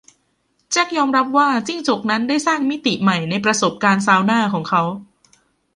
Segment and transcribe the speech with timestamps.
[0.71, 4.81] แจ็คยอมรับว่าจิ้งจกนั้นได้สร้างมิติใหม่ในประสบการณ์ซาวน่าของเขา